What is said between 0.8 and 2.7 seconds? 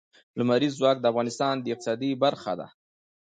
د افغانستان د اقتصاد برخه ده.